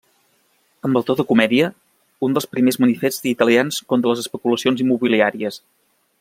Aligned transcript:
Amb 0.87 0.99
el 1.01 1.03
to 1.09 1.15
de 1.19 1.25
comèdia, 1.31 1.67
un 2.29 2.33
dels 2.37 2.49
primers 2.55 2.81
manifests 2.85 3.29
italians 3.35 3.79
contra 3.93 4.13
les 4.15 4.25
especulacions 4.25 4.83
immobiliàries. 4.87 5.63